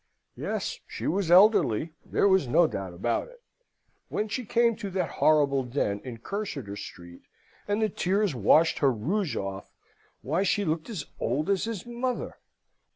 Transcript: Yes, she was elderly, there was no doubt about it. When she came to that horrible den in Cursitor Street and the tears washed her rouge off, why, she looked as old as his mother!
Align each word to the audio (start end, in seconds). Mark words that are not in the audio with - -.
Yes, 0.35 0.79
she 0.87 1.05
was 1.05 1.29
elderly, 1.29 1.93
there 2.03 2.27
was 2.27 2.47
no 2.47 2.65
doubt 2.65 2.91
about 2.91 3.27
it. 3.27 3.43
When 4.09 4.27
she 4.29 4.45
came 4.45 4.75
to 4.77 4.89
that 4.89 5.09
horrible 5.21 5.61
den 5.63 6.01
in 6.03 6.17
Cursitor 6.17 6.75
Street 6.75 7.21
and 7.67 7.83
the 7.83 7.87
tears 7.89 8.33
washed 8.33 8.79
her 8.79 8.91
rouge 8.91 9.35
off, 9.35 9.69
why, 10.23 10.41
she 10.41 10.65
looked 10.65 10.89
as 10.89 11.05
old 11.19 11.51
as 11.51 11.65
his 11.65 11.85
mother! 11.85 12.39